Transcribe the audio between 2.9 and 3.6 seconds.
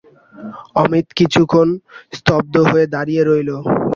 দাঁড়িয়ে রইল।